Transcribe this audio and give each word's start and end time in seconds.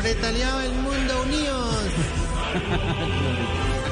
Proletariado 0.00 0.60
del 0.60 0.74
mundo, 0.74 1.22
unidos. 1.22 1.74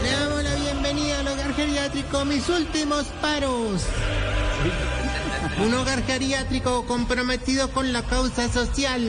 Le 0.05 0.11
damos 0.13 0.45
la 0.45 0.55
bienvenida 0.55 1.19
al 1.19 1.27
hogar 1.27 1.53
geriátrico, 1.57 2.25
mis 2.25 2.49
últimos 2.49 3.07
paros. 3.21 3.83
Un 5.65 5.75
hogar 5.75 6.05
geriátrico 6.05 6.87
comprometido 6.87 7.73
con 7.73 7.93
la 7.93 8.03
causa 8.03 8.49
social. 8.49 9.03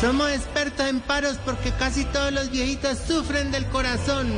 Somos 0.00 0.30
expertos 0.30 0.86
en 0.86 1.00
paros 1.00 1.36
porque 1.44 1.72
casi 1.72 2.04
todos 2.04 2.32
los 2.32 2.48
viejitos 2.52 2.98
sufren 2.98 3.50
del 3.50 3.66
corazón. 3.66 4.28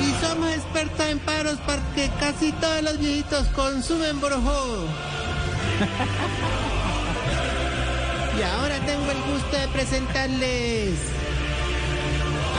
Y 0.00 0.24
somos 0.24 0.48
expertos 0.48 1.06
en 1.08 1.18
paros 1.18 1.58
porque 1.66 2.08
casi 2.20 2.52
todos 2.52 2.82
los 2.82 2.98
viejitos 3.00 3.48
consumen 3.48 4.20
brojo. 4.20 4.86
Y 8.42 8.44
ahora 8.44 8.74
tengo 8.84 9.08
el 9.08 9.22
gusto 9.32 9.56
de 9.56 9.68
presentarles 9.68 10.98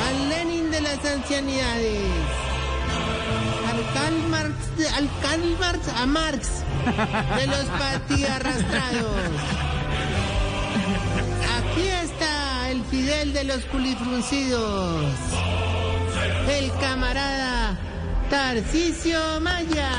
al 0.07 0.29
Lenin 0.29 0.71
de 0.71 0.79
las 0.79 1.03
ancianidades. 1.03 1.99
Al 3.69 3.93
Karl 3.93 4.27
Marx, 4.29 4.55
al 4.95 5.09
Karl 5.21 5.57
Marx 5.59 5.87
a 5.89 6.05
Marx 6.05 6.49
de 7.35 7.47
los 7.47 7.65
patis 7.77 8.29
arrastrados. 8.29 9.27
Aquí 11.57 11.87
está 12.05 12.69
el 12.69 12.81
Fidel 12.85 13.33
de 13.33 13.43
los 13.43 13.65
culifruncidos. 13.65 15.05
El 16.47 16.71
camarada 16.79 17.77
Tarcisio 18.29 19.19
Maya. 19.41 19.91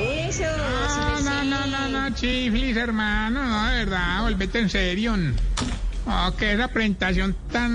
Eso. 0.00 0.44
No, 0.44 1.17
no, 1.44 1.66
no, 1.66 1.66
no, 1.66 1.88
no, 1.88 2.14
chiflis, 2.14 2.76
hermano, 2.76 3.44
no, 3.44 3.66
de 3.68 3.84
verdad, 3.84 4.22
volvete 4.22 4.58
en 4.58 4.70
serio. 4.70 5.16
Oh, 6.10 6.32
que 6.38 6.54
esa 6.54 6.68
presentación 6.68 7.36
tan 7.52 7.70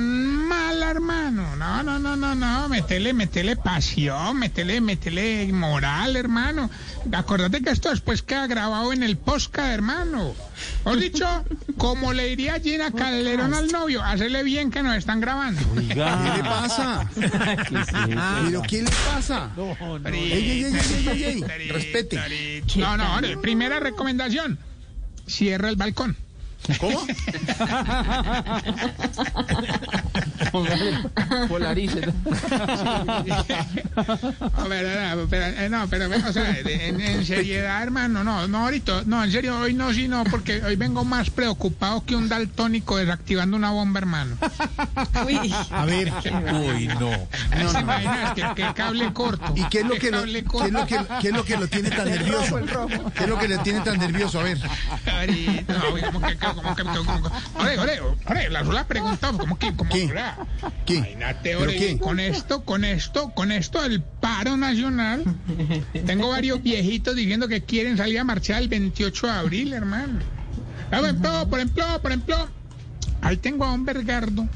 mala, 0.48 0.89
hermano. 0.89 1.56
No, 1.56 1.84
no, 1.84 2.00
no, 2.00 2.16
no, 2.16 2.34
no. 2.34 2.67
Metele, 2.67 3.14
metele 3.14 3.56
pasión, 3.56 4.40
metele, 4.40 4.81
metele 4.81 5.53
moral, 5.53 6.16
hermano. 6.16 6.67
Acordate 7.12 7.62
que 7.62 7.70
esto 7.70 7.92
después 7.92 8.23
queda 8.23 8.48
grabado 8.48 8.92
en 8.92 9.03
el 9.03 9.17
podcast, 9.17 9.70
hermano. 9.70 10.34
Os 10.84 11.00
dicho, 11.00 11.28
como 11.78 12.12
le 12.12 12.25
diría 12.25 12.59
Gina 12.59 12.90
Calderón 12.92 13.53
al 13.53 13.67
novio, 13.67 14.02
hacerle 14.02 14.42
bien 14.42 14.72
que 14.72 14.81
nos 14.81 14.95
están 14.95 15.22
grabando. 15.22 15.62
¿Qué 15.75 15.94
le 15.94 16.44
pasa? 16.44 17.08
¿Pero 17.16 18.62
qué 18.64 18.81
le 18.81 18.92
pasa? 19.14 19.52
Ey, 20.06 20.31
ey, 20.31 20.64
ey, 20.64 20.64
ey, 20.64 21.08
ey, 21.08 21.23
ey. 21.23 21.70
Respete. 21.70 22.20
No, 22.78 22.97
no, 22.97 23.22
no, 23.22 23.42
primera 23.42 23.80
recomendación. 23.80 24.58
Cierra 25.28 25.70
el 25.70 25.75
balcón. 25.75 26.18
¿Cómo? 26.80 27.06
Polarice. 31.50 32.02
A 34.56 34.68
ver, 34.68 35.16
no, 35.16 35.28
pero, 35.28 35.46
eh, 35.46 35.69
no, 35.69 35.88
pero 35.90 36.08
o 36.08 36.34
sea, 36.34 36.58
en, 36.59 37.02
en, 37.02 37.25
seriedad, 37.25 37.81
hermano, 37.81 38.24
no, 38.24 38.47
no, 38.47 38.66
ahorita, 38.66 39.03
no, 39.06 39.24
en 39.24 39.31
serio, 39.31 39.58
hoy 39.59 39.74
no, 39.74 39.91
sí, 39.94 40.08
no, 40.08 40.24
porque 40.25 40.64
hoy 40.64 40.75
vengo 40.75 41.03
más 41.03 41.31
preocupado 41.31 42.06
que 42.06 42.16
un 42.16 42.30
daltónico 42.30 42.97
desactivando 42.97 43.58
una 43.58 43.72
bomba, 43.72 44.00
hermano. 44.00 44.38
Uy. 45.25 45.52
A 45.72 45.86
ver, 45.86 46.14
uy, 46.53 46.88
no. 46.88 47.00
no, 47.00 47.74
no. 47.74 47.80
Imaginas 47.80 48.34
que, 48.34 48.46
que, 48.56 48.74
cable 48.74 49.12
corto. 49.12 49.53
¿Y 49.56 49.64
qué 49.70 49.80
es 49.80 49.85
lo 49.85 49.96
que, 49.96 50.12
lo, 50.12 50.24
¿qué 50.24 50.68
es 50.68 50.72
lo 50.72 50.85
que, 50.85 51.00
qué 51.22 51.30
es 51.30 51.34
lo 51.34 51.46
que 51.46 51.58
lo 51.58 51.68
tiene 51.68 51.90
tan 51.90 52.09
nervioso? 52.09 52.59
¿Qué 53.16 53.24
es 53.24 53.30
lo 53.30 53.40
que 53.40 53.47
le 53.47 53.58
tiene 53.59 53.80
tan 53.81 53.97
nervioso? 53.97 54.40
A 54.40 54.44
ver. 54.44 54.59
Ahorita, 55.12 55.74
no, 55.74 55.81
como 55.81 56.22
que, 56.28 56.38
como 56.38 56.75
que, 56.75 56.84
como, 56.84 57.03
que, 59.58 59.75
como 59.75 59.90
¿Qué? 59.90 60.14
¿Qué? 60.86 60.96
Imagínate, 60.96 61.56
¿Pero 61.58 61.72
qué? 61.72 61.98
con 61.98 62.20
esto, 62.20 62.64
con 62.64 62.84
esto, 62.86 63.30
con 63.31 63.52
esto 63.52 63.81
del 63.81 64.02
paro 64.02 64.58
nacional, 64.58 65.24
tengo 66.06 66.30
varios 66.30 66.62
viejitos 66.64 67.16
diciendo 67.16 67.48
que 67.48 67.62
quieren 67.64 67.98
salir 67.98 68.20
a 68.20 68.24
marchar 68.24 68.62
el 68.62 68.68
28 68.70 69.28
de 69.28 69.34
abril, 69.34 69.74
hermano. 69.74 70.20
Por 70.90 71.00
ejemplo, 71.06 71.50
por 71.50 71.59
ejemplo, 71.59 71.86
por 72.02 72.12
ejemplo, 72.12 72.50
ahí 73.22 73.38
tengo 73.38 73.66
a 73.66 73.74
un 73.74 73.86
Bergardo 73.86 74.48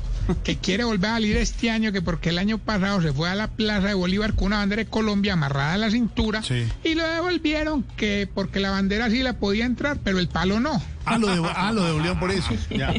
que 0.43 0.57
quiere 0.57 0.83
volver 0.83 1.09
a 1.09 1.13
salir 1.13 1.37
este 1.37 1.71
año, 1.71 1.93
que 1.93 2.01
porque 2.01 2.29
el 2.29 2.37
año 2.37 2.57
pasado 2.57 3.01
se 3.01 3.13
fue 3.13 3.29
a 3.29 3.35
la 3.35 3.47
Plaza 3.47 3.87
de 3.87 3.93
Bolívar 3.93 4.33
con 4.33 4.47
una 4.47 4.57
bandera 4.57 4.83
de 4.83 4.89
Colombia 4.89 5.33
amarrada 5.33 5.73
a 5.73 5.77
la 5.77 5.89
cintura 5.89 6.43
Sí. 6.43 6.65
y 6.83 6.95
lo 6.95 7.07
devolvieron 7.07 7.83
que 7.95 8.29
porque 8.33 8.59
la 8.59 8.71
bandera 8.71 9.09
sí 9.09 9.23
la 9.23 9.33
podía 9.39 9.65
entrar, 9.65 9.99
pero 10.03 10.19
el 10.19 10.27
palo 10.27 10.59
no. 10.59 10.81
Ah, 11.07 11.17
lo, 11.17 11.27
de, 11.27 11.49
ah, 11.55 11.71
lo 11.71 11.83
devolvieron 11.83 12.19
por 12.19 12.31
eso. 12.31 12.49
Ya. 12.69 12.93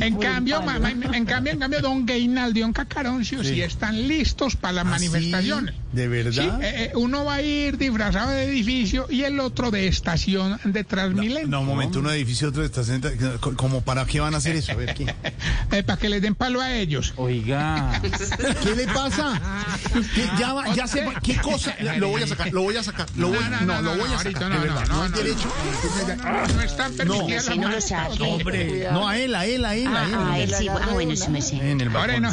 En 0.00 0.16
cambio, 0.16 0.62
ma- 0.62 0.78
ma- 0.78 0.90
en 0.90 1.24
cambio, 1.24 1.52
en 1.52 1.58
cambio, 1.58 1.80
don 1.80 2.06
Gainaldo 2.06 2.58
y 2.58 2.62
don 2.62 2.72
Cacaroncio 2.72 3.42
sí, 3.42 3.54
Sí. 3.54 3.62
están 3.62 4.06
listos 4.08 4.56
para 4.56 4.72
las 4.74 4.86
¿Ah, 4.86 4.90
manifestaciones. 4.90 5.74
sí? 5.74 5.80
¿De 5.92 6.08
verdad? 6.08 6.32
Sí, 6.60 6.64
eh, 6.64 6.84
eh, 6.84 6.92
uno 6.94 7.24
va 7.24 7.34
a 7.34 7.42
ir 7.42 7.78
disfrazado 7.78 8.30
de 8.30 8.44
edificio 8.44 9.06
y 9.10 9.22
el 9.22 9.40
otro 9.40 9.70
de 9.70 9.86
estación 9.88 10.58
de 10.64 10.84
Transmilenio. 10.84 11.48
No, 11.48 11.60
un 11.60 11.66
momento, 11.66 12.00
uno 12.00 12.10
edificio, 12.10 12.48
otro 12.48 12.60
de 12.62 12.66
estación. 12.66 13.02
¿Cómo 13.56 13.80
para 13.80 14.04
qué 14.06 14.20
van 14.20 14.34
a 14.34 14.38
hacer 14.38 14.56
eso? 14.56 14.72
A 14.72 14.74
ver, 14.76 14.94
¿qué? 14.94 15.14
Eh, 15.72 15.82
para 15.82 15.98
que 15.98 16.08
les 16.08 16.20
den 16.22 16.34
palo 16.34 16.60
a 16.60 16.72
ellos. 16.72 17.14
Oiga. 17.16 18.00
¿Qué 18.62 18.74
le 18.74 18.86
pasa? 18.88 19.40
¿Qué, 20.14 20.28
ya 20.38 20.52
va, 20.52 20.72
ya 20.74 20.86
se 20.86 21.04
va. 21.04 21.14
¿Qué 21.20 21.36
cosa? 21.36 21.74
Lo 21.98 22.08
voy 22.08 22.22
a 22.22 22.26
sacar, 22.26 22.52
lo 22.52 22.62
voy 22.62 22.76
a 22.76 22.82
sacar. 22.82 23.06
Lo 23.16 23.28
voy, 23.28 23.38
no, 23.64 23.82
lo 23.82 23.96
voy 23.96 24.12
a 24.12 24.18
sacar. 24.18 24.42
no, 24.42 24.48
de 24.48 24.54
no, 24.54 24.60
verdad. 24.60 24.86
no, 24.88 24.96
No 24.96 25.02
hay 25.02 25.10
no, 25.10 25.16
derecho. 25.16 25.52
No 26.54 26.62
están 26.62 26.92
permitidas 26.94 27.48
Así 27.48 27.58
las 27.58 27.68
no 27.70 27.80
saque. 27.80 28.18
manifestaciones. 28.18 28.92
No, 28.92 29.08
a 29.08 29.18
él, 29.18 29.34
a 29.34 29.46
él, 29.46 29.64
a 29.64 29.74
él, 29.76 29.86
a 29.86 30.04
él. 30.04 30.14
Ah, 30.14 30.28
ah, 30.32 30.38
él 30.38 30.54
sí. 30.54 30.68
Ah, 30.68 30.88
bueno, 30.92 31.16
sí 31.16 31.30
me 31.30 31.40
sé. 31.42 31.56
En 31.70 31.80
el 31.80 31.94
Ahora 31.96 32.20
no, 32.20 32.30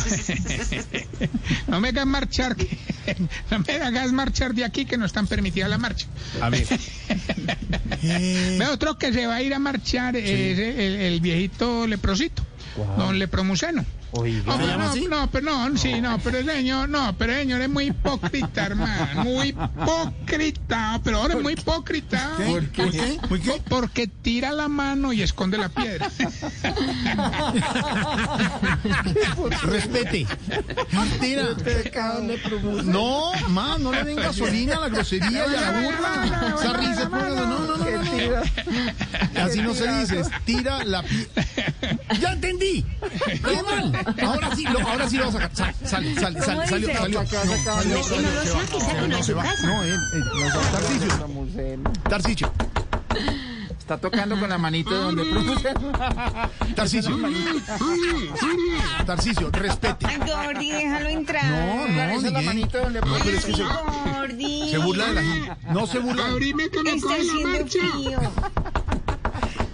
no 1.68 1.80
me 1.80 1.90
hagas 1.90 2.06
marchar, 2.06 2.56
que- 2.56 2.78
no 3.52 3.60
me 3.60 3.74
hagas 3.74 4.12
marchar 4.12 4.54
de 4.54 4.66
aquí 4.66 4.86
que 4.86 4.98
no 4.98 5.06
están 5.06 5.28
permitidas 5.28 5.70
la 5.70 5.78
marcha. 5.78 6.08
A 6.42 6.50
ver. 6.50 6.66
Eh, 8.06 8.58
Ve 8.60 8.66
otro 8.68 8.98
que 8.98 9.14
se 9.14 9.26
va 9.28 9.36
a 9.36 9.42
ir 9.42 9.54
a 9.54 9.60
marchar 9.60 10.18
es 10.18 10.30
el, 10.60 10.60
el 11.00 11.22
viejito 11.22 11.88
leprosito, 11.88 12.46
don 12.98 13.18
Lepromuceno. 13.18 13.86
Oiga. 14.16 14.44
No, 14.46 14.52
¿Se 14.54 14.58
pero 14.60 14.72
llama 14.72 14.84
no, 14.86 14.90
así? 14.92 15.08
no, 15.10 15.32
pero 15.32 15.46
no, 15.46 15.78
sí, 15.78 16.00
no, 16.02 16.20
pero 16.20 16.38
el 16.38 16.46
señor, 16.46 16.88
no, 16.90 17.16
pero 17.18 17.34
el 17.34 17.40
señor 17.40 17.62
es 17.62 17.70
muy 17.70 17.86
hipócrita, 17.88 18.66
hermano, 18.68 19.24
muy 19.24 19.48
hipócrita, 19.50 21.02
pero 21.04 21.18
ahora 21.18 21.34
es 21.36 21.42
muy 21.42 21.54
hipócrita. 21.54 22.34
¿Qué? 22.38 22.46
¿Por 22.46 22.68
qué? 22.70 23.20
¿Por 23.28 23.40
qué? 23.40 23.62
Porque 23.68 24.08
tira 24.08 24.52
la 24.52 24.68
mano 24.68 25.14
y 25.14 25.24
esconde 25.24 25.58
la 25.58 25.70
piedra. 25.70 26.10
Respete. 29.64 30.28
Mentira. 30.92 31.48
No, 32.84 33.32
ma, 33.50 33.78
no 33.78 33.92
le 33.92 34.04
den 34.04 34.16
gasolina 34.18 34.78
a 34.78 34.82
la 34.82 34.90
grosería 34.90 35.46
y 35.48 35.56
a 35.56 35.62
la 35.62 35.72
burla. 35.82 36.56
Esa 36.60 36.74
risa 36.74 37.04
es 37.04 37.10
por- 37.10 37.20
No, 37.30 37.46
no, 37.46 37.60
no, 37.66 37.78
no, 37.78 37.78
no. 37.78 39.44
Así 39.44 39.62
no 39.62 39.74
se 39.74 39.88
dice. 40.00 40.22
Tira 40.46 40.84
la 40.84 41.04
pi... 41.04 41.28
¡Ya 42.20 42.34
entendí! 42.34 42.86
¡Qué 43.26 43.62
mal! 43.64 44.03
Ahora 44.26 44.56
sí, 44.56 44.64
lo, 44.66 44.80
ahora 44.88 45.10
sí 45.10 45.18
lo 45.18 45.24
va 45.26 45.30
a 45.30 45.34
sacar. 45.34 45.52
Sale, 45.56 45.76
sale, 45.86 46.42
sale, 46.42 46.42
sale, 46.42 46.68
salió, 46.68 46.94
salió. 46.94 47.24
No, 49.02 49.08
no 49.08 49.24
se 49.24 49.34
va. 49.34 49.44
No, 49.64 49.84
él, 49.84 50.00
él. 50.14 50.24
Tarcicio. 50.72 51.92
Tarcicio. 52.10 52.52
Está 53.78 53.98
tocando 53.98 54.40
con 54.40 54.50
la 54.50 54.58
manito 54.58 54.96
donde 54.96 55.24
produce. 55.26 55.74
Tarcicio. 56.76 57.18
Tarcicio, 59.06 59.50
respete. 59.52 60.06
Ay, 60.08 60.18
Gordi, 60.20 60.72
déjalo 60.72 61.10
entrar. 61.10 61.46
No, 61.46 61.88
no, 61.88 62.02
Esa 62.04 62.28
es 62.28 62.34
la 62.34 62.42
manito 62.42 62.78
donde 62.80 63.02
No, 63.02 63.08
pero 63.24 63.38
es 63.38 63.46
que 63.46 63.54
se, 63.54 63.64
Gordi. 63.64 64.70
se 64.72 64.78
burla 64.78 65.06
de 65.08 65.14
la 65.14 65.22
gente. 65.24 65.52
No 65.72 65.86
se 65.88 66.00
burla. 66.00 66.26
Abrime 66.28 66.70
que 66.70 66.82
me 66.82 66.92
Está 66.92 67.08
coge 67.08 67.24
la 67.24 67.34
haciendo 67.34 67.60
marcha. 67.60 68.83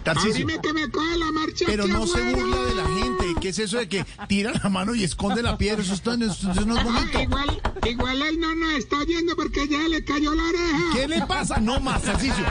Frío. 0.04 0.13
Tarcisio, 0.13 0.34
Dime 0.48 0.60
que 0.62 0.74
me 0.74 0.90
coge 0.90 1.18
la 1.18 1.31
marcha 1.31 1.66
pero 1.68 1.88
no 1.88 2.06
se 2.07 2.22
burla 2.34 2.57
de 2.63 2.75
la 2.75 2.86
gente. 2.86 3.25
¿Qué 3.42 3.50
es 3.50 3.60
eso 3.60 3.78
de 3.78 3.88
que 3.88 4.06
tira 4.28 4.51
la 4.63 4.69
mano 4.69 4.96
y 4.96 5.04
esconde 5.04 5.42
la 5.42 5.57
piedra? 5.57 5.81
Eso, 5.81 5.94
está- 5.94 6.13
eso- 6.16 6.51
eso 6.51 6.66
no 6.66 6.75
es 6.75 6.81
Ah, 6.81 6.84
bonito. 6.84 7.22
igual, 7.22 7.62
igual 7.86 8.22
él 8.22 8.40
no 8.40 8.56
nos 8.56 8.74
está 8.74 8.98
oyendo 8.98 9.36
porque 9.36 9.68
ya 9.68 9.80
le 9.88 10.04
cayó 10.04 10.34
la 10.36 10.44
oreja. 10.44 10.84
¿Qué 10.94 11.07
le 11.07 11.22
pasa? 11.25 11.57
No 11.60 11.80
más, 11.80 12.01
Tarcisio. 12.01 12.46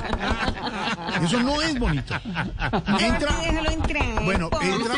Eso 1.23 1.41
no 1.43 1.61
es 1.63 1.79
bonito. 1.79 2.15
Entra. 3.01 3.37
Déjalo 3.41 3.71
entrar. 3.71 4.25
Bueno, 4.25 4.51
entra. 4.61 4.95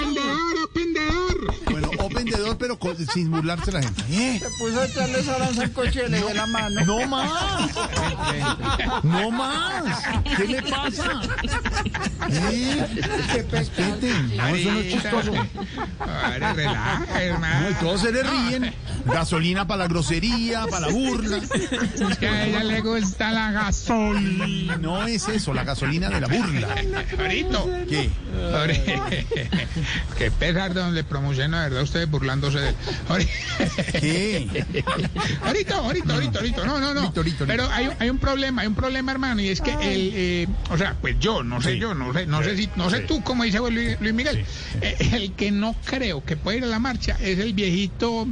Door, 2.37 2.57
pero 2.59 2.79
con- 2.79 2.97
sin 2.97 3.31
burlarse 3.31 3.73
la 3.73 3.83
gente. 3.83 4.03
¿Eh? 4.11 4.41
Puso 4.59 4.81
a 4.81 4.87
echarle 4.87 5.23
saranza 5.23 5.63
al 5.63 5.73
coche 5.73 6.03
y 6.07 6.11
le 6.11 6.19
dio 6.19 6.33
la 6.35 6.47
mano. 6.47 6.85
No 6.85 7.07
más. 7.07 7.71
No 9.03 9.31
más. 9.31 9.85
¿Qué 10.37 10.45
le 10.47 10.63
pasa? 10.63 11.21
¿Eh? 12.31 12.87
Respeten. 13.51 14.37
No, 14.37 14.47
eso 14.49 14.73
no 14.73 14.79
es 14.81 14.93
chistoso. 14.93 15.33
Ahora 15.99 16.53
relaja, 16.53 16.99
No, 17.09 17.21
y 17.21 17.23
hermano. 17.25 17.67
todos 17.81 18.01
se 18.03 18.13
le 18.13 18.23
ríen. 18.23 18.75
Gasolina 19.07 19.67
para 19.67 19.85
la 19.85 19.89
grosería, 19.89 20.67
para 20.67 20.87
la 20.87 20.93
burla. 20.93 21.39
Es 21.39 22.19
que 22.19 22.29
a 22.29 22.47
ella 22.47 22.65
le 22.65 22.81
gusta 22.83 23.33
la 23.33 23.51
gasolina. 23.51 24.77
No 24.77 25.07
es 25.07 25.27
eso, 25.29 25.55
la 25.55 25.65
gasolina 25.65 26.09
de 26.11 26.21
la 26.21 26.27
burla. 26.29 26.69
Ahorita. 27.19 27.59
¿Qué? 27.89 28.11
Ahora- 28.55 28.75
Qué 30.19 30.31
pesar 30.31 30.75
de 30.75 30.81
donde 30.81 31.03
promocionan, 31.05 31.51
la 31.53 31.69
verdad, 31.69 31.83
ustedes 31.83 32.07
burlándose 32.21 32.59
de 32.61 32.69
él. 32.69 32.75
Ahorita- 33.09 33.31
¿Qué? 34.01 34.65
Ahorita, 35.45 35.77
ahorita, 35.77 36.15
ahorita, 36.15 36.39
ahorita. 36.39 36.65
No, 36.67 36.79
no, 36.81 36.95
no. 36.95 37.13
Pero 37.47 37.69
hay, 37.71 37.89
hay 37.99 38.11
un 38.11 38.19
problema, 38.19 38.63
hay 38.63 38.69
un 38.69 38.75
problema, 38.75 39.11
hermano, 39.13 39.41
y 39.41 39.49
es 39.49 39.61
que 39.61 39.73
el, 39.73 40.13
eh, 40.15 40.47
o 40.71 40.77
sea, 40.77 40.97
pues 41.01 41.17
yo, 41.19 41.43
no 41.43 41.61
sé 41.61 41.73
Sí. 41.73 41.79
yo, 41.79 41.95
no 41.95 42.13
sé, 42.13 42.27
no 42.27 42.43
sé 42.43 42.57
si, 42.57 42.69
no 42.77 42.91
sé 42.91 42.99
Sí. 42.99 43.05
tú, 43.09 43.23
como 43.23 43.45
dice 43.45 43.59
Luis, 43.59 43.97
Luis 44.01 44.15
Miguel. 44.15 44.45
Eh, 44.83 44.97
el 45.13 45.33
que 45.33 45.51
no 45.51 45.75
creo 45.85 46.25
que 46.25 46.37
puede 46.37 46.59
ir 46.59 46.65
a 46.65 46.69
la 46.69 46.79
marcha 46.79 47.17
es 47.21 47.39
el 47.39 47.55
viejito 47.55 48.27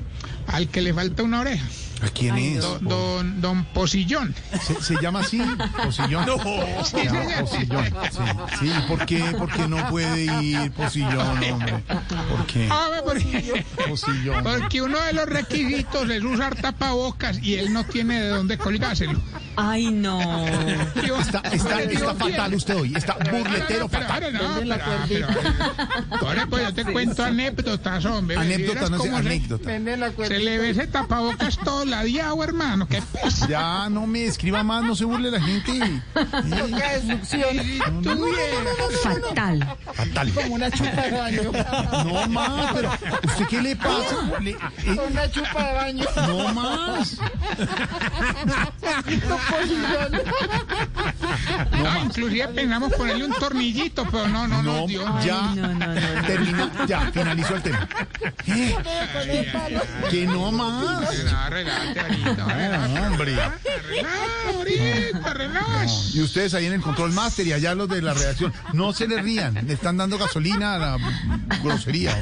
al 0.48 0.68
que 0.68 0.80
le 0.82 0.92
falta 0.92 1.22
una 1.22 1.40
oreja. 1.40 1.66
¿A 2.00 2.08
quién 2.10 2.38
es? 2.38 2.60
Don, 2.62 2.84
don, 2.84 3.40
don 3.40 3.64
Posillón. 3.66 4.32
¿Se, 4.62 4.80
se 4.80 4.94
llama 5.02 5.20
así? 5.20 5.42
¿Posillón? 5.82 6.26
No, 6.26 6.84
se 6.84 7.04
llama 7.04 7.40
Posillón. 7.40 7.84
Sí, 7.86 8.26
sí. 8.60 8.70
¿Por 8.86 9.04
qué? 9.04 9.18
¿Por 9.36 9.50
qué 9.50 9.66
no 9.66 9.88
puede 9.88 10.24
ir 10.42 10.70
Posillón, 10.72 11.18
hombre? 11.18 11.54
¿Por 12.30 12.46
qué? 12.46 12.68
A 12.70 12.88
ver, 12.88 13.02
porque, 13.04 13.64
Posillón. 13.88 14.44
porque 14.44 14.82
uno 14.82 15.00
de 15.00 15.12
los 15.12 15.26
requisitos 15.26 16.08
es 16.08 16.22
usar 16.22 16.54
tapabocas 16.54 17.42
y 17.42 17.54
él 17.54 17.72
no 17.72 17.84
tiene 17.84 18.20
de 18.22 18.28
dónde 18.28 18.58
colgárselo. 18.58 19.20
Ay, 19.60 19.90
no. 19.90 20.20
Está, 21.20 21.40
está, 21.50 21.82
está 21.82 22.14
fatal 22.14 22.54
usted 22.54 22.76
hoy. 22.76 22.92
Está 22.96 23.16
burletero 23.30 23.88
fatal. 23.88 24.10
ahora 24.10 24.30
no, 24.30 24.60
pero, 25.08 25.08
pero, 25.08 25.26
ahora 26.26 26.46
pues 26.48 26.62
yo 26.62 26.74
te 26.74 26.84
cuento 26.92 27.24
anécdotas, 27.24 28.04
hombre. 28.04 28.36
Anécdota, 28.36 28.72
Vieras 28.72 28.90
no 28.90 28.98
sé, 29.02 29.08
cómo 29.10 29.18
se- 30.28 30.38
le 30.38 30.58
ve 30.58 30.70
ese 30.70 30.86
tapabocas 30.86 31.58
todo 31.58 31.84
ladeado, 31.84 32.42
hermano. 32.44 32.86
Qué 32.86 33.02
pesa. 33.02 33.48
Ya 33.48 33.88
no 33.90 34.06
me 34.06 34.26
escriba 34.26 34.62
más, 34.62 34.84
no 34.84 34.94
se 34.94 35.04
burle 35.04 35.30
la 35.30 35.40
gente. 35.40 35.72
Tú 38.02 38.24
vieras. 38.24 39.00
Fatal. 39.02 39.76
Fatal. 39.92 40.32
Como 40.34 40.54
una 40.54 40.70
chupa 40.70 41.02
de 41.02 41.10
baño. 41.10 41.52
No 42.04 42.28
más, 42.28 42.72
pero 42.74 42.90
¿usted 43.24 43.46
qué 43.48 43.62
le 43.62 43.76
pasa? 43.76 44.16
Eh, 44.44 44.56
Una 45.10 45.30
chupa 45.30 45.66
de 45.66 45.74
baño. 45.74 46.04
no 46.28 46.54
más. 46.54 47.18
No, 51.82 52.04
inclusive 52.04 52.48
pensamos 52.48 52.92
ponerle 52.92 53.24
un 53.24 53.32
tornillito, 53.34 54.04
pero 54.10 54.28
no, 54.28 54.46
no, 54.48 54.62
no, 54.62 54.80
No, 54.80 54.86
Dios. 54.86 55.24
ya 55.24 55.40
no, 55.54 55.74
no, 55.74 55.86
no. 55.94 56.26
termina, 56.26 56.70
ya 56.86 57.10
finalizó 57.12 57.54
el 57.56 57.62
tema. 57.62 57.88
Que 60.10 60.26
no 60.26 60.52
más. 60.52 60.84
No, 61.24 61.50
relájate 61.50 62.00
ahorita, 62.00 62.44
hombre. 63.08 63.38
Y 66.14 66.20
ustedes 66.20 66.54
ahí 66.54 66.66
en 66.66 66.74
el 66.74 66.80
control 66.80 67.12
master 67.12 67.46
y 67.46 67.52
allá 67.52 67.74
los 67.74 67.88
de 67.88 68.02
la 68.02 68.14
redacción, 68.14 68.52
no 68.72 68.92
se 68.92 69.06
le 69.08 69.20
rían, 69.22 69.54
le 69.66 69.72
están 69.72 69.96
dando 69.96 70.18
gasolina 70.18 70.74
a 70.74 70.78
la 70.78 70.96
grosería. 71.62 72.20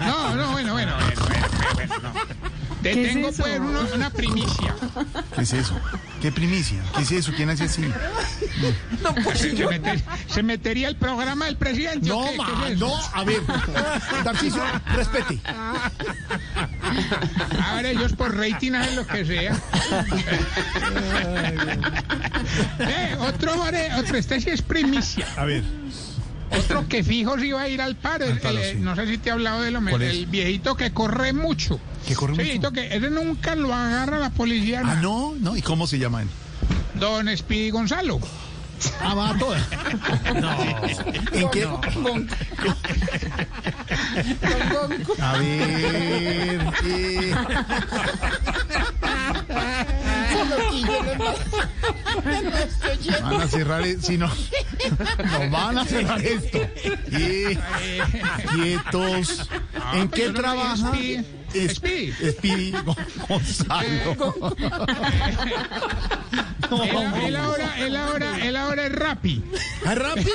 No, 0.00 0.34
no, 0.34 0.52
bueno, 0.52 0.72
bueno, 0.72 0.94
bueno, 0.96 0.96
bueno, 1.26 1.48
bueno, 1.74 1.94
no. 2.02 2.57
Te 2.82 2.92
¿Qué 2.92 3.06
es 3.06 3.12
tengo 3.14 3.28
eso? 3.30 3.42
pues 3.42 3.58
una, 3.60 3.80
una 3.94 4.10
primicia. 4.10 4.74
¿Qué 5.34 5.40
es 5.42 5.52
eso? 5.52 5.78
¿Qué 6.22 6.30
primicia? 6.30 6.80
¿Qué 6.94 7.02
es 7.02 7.10
eso? 7.12 7.32
¿Quién 7.36 7.50
hace 7.50 7.64
así? 7.64 7.82
Se, 9.34 9.54
meter- 9.66 10.02
se 10.28 10.42
metería 10.44 10.88
el 10.88 10.96
programa 10.96 11.46
del 11.46 11.56
presidente. 11.56 12.10
¿o 12.12 12.22
No, 12.22 12.30
qué? 12.30 12.36
ma, 12.36 12.64
¿Qué 12.66 12.72
es 12.74 12.78
no, 12.78 12.94
a 13.14 13.24
ver, 13.24 13.40
Tarcisio, 14.24 14.62
respete. 14.94 15.40
Ahora 17.64 17.88
ellos 17.90 18.12
por 18.12 18.36
rating 18.36 18.72
hacen 18.72 18.96
lo 18.96 19.06
que 19.06 19.24
sea. 19.24 19.56
eh, 22.80 23.16
otro, 23.20 23.54
ore- 23.64 23.92
otro, 23.98 24.16
este 24.16 24.40
sí 24.40 24.50
es 24.50 24.62
primicia. 24.62 25.26
A 25.36 25.44
ver, 25.44 25.62
Otro 26.50 26.88
que 26.88 27.04
fijo 27.04 27.38
si 27.38 27.52
va 27.52 27.62
a 27.62 27.68
ir 27.68 27.80
al 27.80 27.92
el- 27.92 27.98
el- 28.58 28.72
sí. 28.72 28.76
No 28.80 28.96
sé 28.96 29.06
si 29.06 29.18
te 29.18 29.28
he 29.28 29.32
hablado 29.32 29.62
de 29.62 29.70
lo 29.70 29.78
el 29.78 30.26
viejito 30.26 30.74
que 30.76 30.90
corre 30.92 31.32
mucho. 31.32 31.78
¿Que 32.06 32.14
corre 32.14 32.32
mucho? 32.32 32.42
viejito 32.42 32.72
que 32.72 32.86
ese 32.96 33.10
nunca 33.10 33.54
lo 33.54 33.72
agarra 33.74 34.18
la 34.18 34.30
policía. 34.30 34.82
ah, 34.84 34.98
no, 35.02 35.34
no, 35.40 35.56
¿y 35.56 35.62
cómo 35.62 35.86
se 35.86 35.98
llama 35.98 36.22
él? 36.22 36.28
Don 36.94 37.28
Speedy 37.36 37.70
Gonzalo. 37.70 38.18
Ah, 39.00 39.14
va 39.14 39.30
a 39.30 39.38
toda. 39.38 39.58
No. 40.40 40.50
¿En 41.32 41.50
qué? 41.50 41.64
A 45.20 45.32
ver, 45.38 46.60
eh, 46.84 47.34
van 53.22 53.40
a 53.40 53.48
cerrar, 53.48 53.84
si 54.00 54.18
no, 54.18 54.28
no 54.28 55.50
van 55.50 55.78
a 55.78 55.84
cerrar 55.84 56.24
esto. 56.24 56.60
Eh, 57.12 57.58
quietos. 58.54 59.48
¿En 59.94 60.08
qué 60.08 60.24
yo 60.26 60.34
trabaja? 60.34 60.92
Speedy. 61.52 62.12
Speedy 62.12 62.74
Gonzalo. 63.28 64.44
Él, 66.70 67.36
ahora, 67.36 67.78
él 67.78 67.96
ahora, 67.96 68.46
él 68.46 68.56
ahora 68.56 68.86
es 68.86 68.92
Rappi. 68.92 69.42
¿Ah, 69.86 69.94
Rappi? 69.94 70.26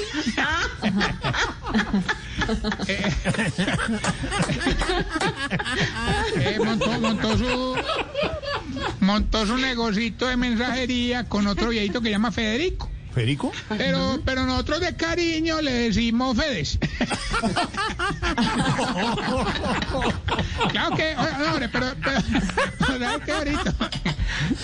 Eh, 6.35 6.59
montó, 6.59 6.99
montó 6.99 7.37
su 7.37 7.75
montó 9.03 9.45
su 9.45 9.57
negocito 9.57 10.27
de 10.27 10.37
mensajería 10.37 11.25
con 11.25 11.45
otro 11.47 11.69
viejito 11.69 12.01
que 12.01 12.07
se 12.07 12.11
llama 12.11 12.31
Federico. 12.31 12.89
¿Federico? 13.13 13.51
Pero, 13.77 14.19
pero 14.25 14.43
nosotros 14.47 14.79
de 14.79 14.95
cariño 14.95 15.61
le 15.61 15.71
decimos 15.71 16.35
Fedes. 16.35 16.79
claro 20.71 20.95
que, 20.95 21.15
no, 21.15 21.51
hombre, 21.51 21.69
pero, 21.69 21.87
pero, 22.03 22.21
¿sabes 22.87 23.21
qué 23.23 23.31
ahorita? 23.31 23.75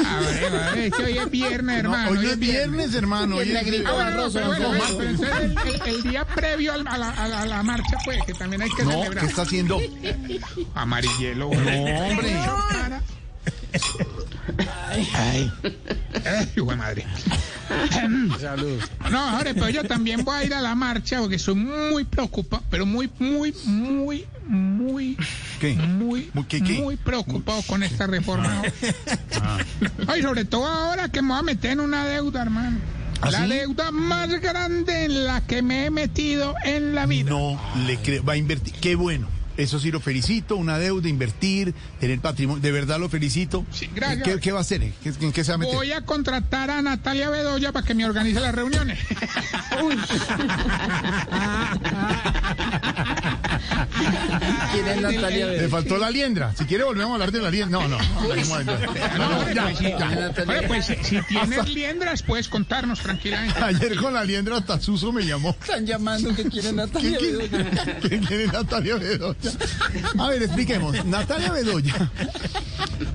A 0.06 0.20
ver, 0.20 0.56
a 0.56 0.72
ver, 0.72 0.78
es 0.80 0.94
que 0.94 1.04
hoy 1.04 1.18
es 1.20 1.30
viernes, 1.30 1.84
No, 1.84 1.90
hermano. 1.94 2.10
hoy 2.12 2.18
no 2.26 2.32
es 2.32 2.40
viernes, 2.40 2.94
hermano. 2.96 3.36
Hoy 3.36 3.52
es 3.52 3.56
Ah, 3.58 3.62
bueno, 3.64 3.94
barroso. 3.94 4.34
pero 4.34 4.48
bueno, 4.48 4.64
no, 4.64 4.70
bueno, 4.70 4.84
más. 4.84 4.92
pero 4.98 5.10
entonces 5.10 5.36
el, 5.42 5.52
el- 5.92 5.96
el 5.96 6.04
día 6.04 6.26
previo 6.26 6.74
al- 6.74 6.88
a 6.88 6.98
la, 6.98 7.10
a 7.12 7.28
la- 7.28 7.42
a 7.42 7.46
la 7.46 7.64
marcha, 7.64 7.98
pues, 8.04 8.20
que 8.26 8.34
también 8.34 8.64
hay 8.64 8.70
que 8.72 8.84
No, 8.84 8.92
celebrar. 8.92 9.24
¿qué 9.24 9.30
está 9.30 9.42
haciendo? 9.44 9.80
Amarillelo. 10.74 11.52
No, 11.54 11.82
hombre. 12.08 12.36
Ay, 15.16 15.52
hijo 16.56 16.70
de 16.70 16.76
madre. 16.76 17.06
No, 19.12 19.20
ahora, 19.20 19.54
pero 19.54 19.70
yo 19.70 19.84
también 19.84 20.24
voy 20.24 20.36
a 20.38 20.44
ir 20.44 20.54
a 20.54 20.62
la 20.62 20.74
marcha 20.74 21.20
porque 21.20 21.36
estoy 21.36 21.54
muy 21.56 22.04
preocupado, 22.04 22.64
pero 22.70 22.86
muy, 22.86 23.10
muy, 23.20 23.54
muy, 23.66 24.26
muy, 24.48 25.18
¿Qué? 25.60 25.74
muy, 25.76 26.32
¿Muy 26.34 26.44
qué, 26.46 26.62
qué? 26.64 26.74
muy 26.80 26.96
preocupado 26.98 27.62
con 27.68 27.84
esta 27.84 28.08
reforma. 28.08 28.64
Ah. 29.42 29.60
Ay, 30.08 30.22
sobre 30.24 30.46
todo 30.46 30.66
ahora 30.66 31.10
que 31.10 31.22
me 31.22 31.30
voy 31.30 31.40
a 31.40 31.44
meter 31.44 31.72
en 31.72 31.80
una 31.82 32.06
deuda, 32.08 32.42
hermano. 32.42 32.80
¿Ah, 33.22 33.32
la 33.32 33.44
sí? 33.44 33.50
deuda 33.50 33.92
más 33.92 34.30
grande 34.42 35.06
en 35.06 35.26
la 35.26 35.46
que 35.46 35.62
me 35.62 35.86
he 35.86 35.92
metido 35.92 36.56
en 36.64 36.96
la 36.96 37.06
vida. 37.06 37.30
No 37.30 37.60
le 37.86 37.98
creo. 37.98 38.24
Va 38.24 38.34
a 38.34 38.38
invertir. 38.38 38.74
Qué 38.76 38.96
bueno. 38.96 39.28
Eso 39.60 39.78
sí 39.78 39.92
lo 39.92 40.00
felicito. 40.00 40.56
Una 40.56 40.78
deuda, 40.78 41.10
invertir, 41.10 41.74
tener 42.00 42.20
patrimonio. 42.22 42.62
De 42.62 42.72
verdad 42.72 42.98
lo 42.98 43.10
felicito. 43.10 43.66
Sí, 43.72 43.90
gracias. 43.94 44.24
¿Qué, 44.26 44.40
qué 44.40 44.52
va 44.54 44.60
a 44.60 44.62
hacer? 44.62 44.80
¿Qué- 45.04 45.14
¿En 45.20 45.34
qué 45.34 45.44
se 45.44 45.52
va 45.52 45.56
a 45.56 45.58
meter? 45.58 45.76
Voy 45.76 45.92
a 45.92 46.06
contratar 46.06 46.72
a 46.72 46.82
Natalia 46.82 47.30
Bedoya 47.30 47.74
para 47.74 47.86
que 47.86 47.94
me 47.94 48.06
organice 48.06 48.40
las 48.40 48.56
reuniones. 48.56 48.98
¿Quién 54.74 54.88
es 54.88 55.02
Natalia 55.02 55.46
Le 55.46 55.52
Bedoya? 55.52 55.70
faltó 55.70 55.98
la 55.98 56.10
liendra. 56.10 56.54
Si 56.56 56.66
quiere 56.66 56.84
volvemos 56.84 57.12
a 57.12 57.14
hablar 57.16 57.32
de 57.32 57.42
la 57.42 57.50
liendra. 57.50 57.80
No, 57.80 57.88
no. 57.88 57.98
no, 57.98 59.54
ya, 59.54 59.64
pues, 59.64 59.78
sí. 59.78 59.84
ya. 59.86 60.34
Oye, 60.48 60.68
pues 60.68 60.86
si, 60.86 61.22
tienes 61.28 61.70
liendras, 61.70 62.24
puedes 62.24 62.48
contarnos 62.48 63.00
tranquilamente. 63.00 63.60
Ayer 63.62 63.96
con 63.98 64.14
la 64.14 64.24
liendra 64.24 64.58
hasta 64.58 64.80
Suso 64.80 65.12
me 65.12 65.26
llamó. 65.26 65.52
Están 65.62 65.86
llamando 65.86 66.36
que 66.36 66.44
quieren 66.46 66.60
¿Quién 66.62 66.76
Natalia 66.76 67.18
quiere, 67.18 67.48
Bedoya. 67.48 67.98
¿Quién 68.02 68.26
quiere 68.26 68.48
Natalia 68.48 68.96
Bedoya? 68.96 69.52
A 70.18 70.30
ver, 70.30 70.44
expliquemos. 70.44 71.06
Natalia 71.06 71.52
Bedoya. 71.52 72.12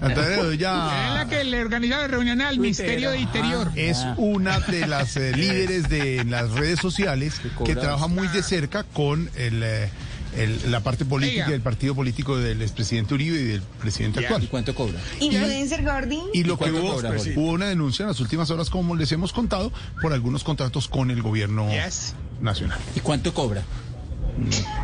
Natalia 0.00 0.22
Es 0.22 0.28
la 0.28 0.42
Bedoya 0.42 1.26
que 1.28 1.44
le 1.44 1.60
organiza 1.60 1.98
la 1.98 2.08
reunión 2.08 2.40
al 2.40 2.58
Ministerio 2.58 3.10
de 3.10 3.18
Interior. 3.18 3.70
es 3.76 4.04
una 4.16 4.60
de 4.60 4.86
las 4.86 5.16
eh, 5.16 5.32
líderes 5.36 5.88
de 5.88 6.24
las 6.24 6.50
redes 6.52 6.80
sociales 6.80 7.40
que 7.64 7.74
trabaja 7.74 8.06
muy 8.06 8.28
de 8.28 8.42
cerca 8.42 8.84
con 8.84 9.30
el, 9.36 9.62
eh, 9.62 9.88
el- 10.36 10.70
la 10.70 10.80
parte 10.80 11.04
política 11.04 11.48
del 11.48 11.60
partido 11.60 11.94
político 11.94 12.36
del 12.36 12.62
expresidente 12.62 13.14
Uribe 13.14 13.38
y 13.40 13.44
del 13.44 13.62
presidente 13.80 14.20
Ya. 14.20 14.22
¿Y 14.22 14.32
actual. 14.32 14.48
cuánto 14.50 14.74
cobra? 14.74 14.98
Influencer 15.20 15.82
Gordy. 15.84 16.18
Y 16.32 16.44
lo 16.44 16.56
que 16.58 16.70
cuánto 16.70 16.80
hubo, 16.82 16.94
cobra, 16.94 17.08
pues, 17.10 17.30
hubo 17.36 17.50
una 17.52 17.66
denuncia 17.66 18.02
en 18.04 18.08
las 18.08 18.20
últimas 18.20 18.50
horas, 18.50 18.70
como 18.70 18.96
les 18.96 19.10
hemos 19.12 19.32
contado, 19.32 19.72
por 20.00 20.12
algunos 20.12 20.44
contratos 20.44 20.88
con 20.88 21.10
el 21.10 21.22
gobierno 21.22 21.68
Yes. 21.70 22.14
nacional. 22.40 22.78
¿Y 22.96 23.00
cuánto 23.00 23.32
cobra? 23.34 23.62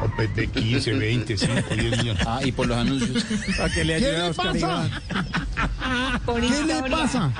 O 0.04 0.16
pe- 0.16 0.28
De 0.28 0.46
15, 0.46 0.92
20, 0.92 1.36
5, 1.36 1.74
10 1.74 1.98
millones. 1.98 2.24
Ah, 2.24 2.40
y 2.44 2.52
por 2.52 2.68
los 2.68 2.76
anuncios. 2.78 3.24
Para 3.58 3.68
que 3.74 3.84
le 3.84 3.98
¿Qué 3.98 4.12
le 4.12 4.32
pasa? 4.32 4.90
¿Qué 6.26 6.64
le 6.66 6.90
pasa? 6.90 7.32